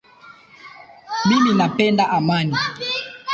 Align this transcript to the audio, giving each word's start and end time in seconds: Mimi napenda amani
Mimi 1.27 1.51
napenda 1.53 2.03
amani 2.17 2.57